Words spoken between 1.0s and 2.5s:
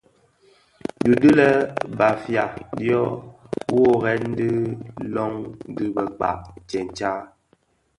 Di i di lè Bafia